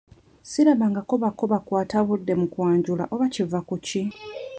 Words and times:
Sirabangako 0.49 1.15
bako 1.23 1.43
bakwata 1.51 1.97
budde 2.07 2.33
mu 2.41 2.47
kwanjula 2.53 3.03
oba 3.13 3.25
kiva 3.33 3.59
ku 3.67 3.75
ki? 3.85 4.01